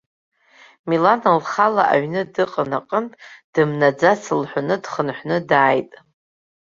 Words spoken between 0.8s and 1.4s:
Милана